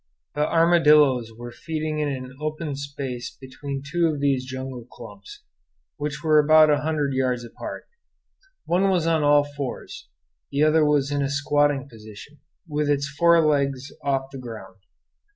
The 0.33 0.47
armadillos 0.51 1.31
were 1.31 1.51
feeding 1.51 1.99
in 1.99 2.07
an 2.07 2.35
open 2.41 2.75
space 2.75 3.37
between 3.39 3.83
two 3.85 4.07
of 4.07 4.19
these 4.19 4.45
jungle 4.49 4.83
clumps, 4.91 5.43
which 5.97 6.23
were 6.23 6.39
about 6.39 6.71
a 6.71 6.81
hundred 6.81 7.13
yards 7.13 7.43
apart. 7.45 7.85
One 8.65 8.89
was 8.89 9.05
on 9.05 9.21
all 9.21 9.43
fours; 9.43 10.09
the 10.51 10.63
other 10.63 10.83
was 10.83 11.11
in 11.11 11.21
a 11.21 11.29
squatting 11.29 11.87
position, 11.87 12.39
with 12.67 12.89
its 12.89 13.09
fore 13.15 13.45
legs 13.45 13.91
off 14.03 14.31
the 14.31 14.39
ground. 14.39 14.77